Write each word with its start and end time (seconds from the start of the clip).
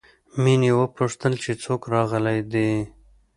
مينې 0.43 0.71
وپوښتل 0.79 1.33
چې 1.43 1.51
څوک 1.63 1.81
راغلي 1.93 2.39
دي 2.53 2.71